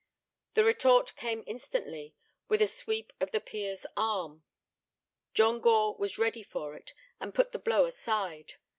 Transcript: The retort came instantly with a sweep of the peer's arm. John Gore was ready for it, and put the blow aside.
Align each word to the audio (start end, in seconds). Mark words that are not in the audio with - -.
The 0.55 0.63
retort 0.63 1.15
came 1.15 1.43
instantly 1.45 2.15
with 2.47 2.59
a 2.59 2.65
sweep 2.65 3.13
of 3.19 3.29
the 3.29 3.39
peer's 3.39 3.85
arm. 3.95 4.43
John 5.35 5.59
Gore 5.59 5.95
was 5.95 6.17
ready 6.17 6.41
for 6.41 6.75
it, 6.75 6.95
and 7.19 7.35
put 7.35 7.51
the 7.51 7.59
blow 7.59 7.85
aside. 7.85 8.55